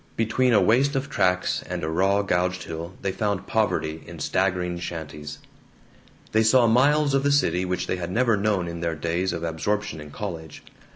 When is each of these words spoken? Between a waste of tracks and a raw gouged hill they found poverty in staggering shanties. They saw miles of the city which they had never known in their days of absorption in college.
Between 0.15 0.51
a 0.51 0.59
waste 0.59 0.95
of 0.95 1.11
tracks 1.11 1.63
and 1.69 1.83
a 1.83 1.87
raw 1.87 2.23
gouged 2.23 2.63
hill 2.63 2.93
they 3.03 3.11
found 3.11 3.45
poverty 3.45 4.01
in 4.07 4.17
staggering 4.17 4.79
shanties. 4.79 5.37
They 6.31 6.41
saw 6.41 6.65
miles 6.65 7.13
of 7.13 7.21
the 7.21 7.31
city 7.31 7.65
which 7.65 7.85
they 7.85 7.97
had 7.97 8.09
never 8.09 8.35
known 8.35 8.67
in 8.67 8.79
their 8.81 8.95
days 8.95 9.31
of 9.31 9.43
absorption 9.43 10.01
in 10.01 10.09
college. 10.09 10.63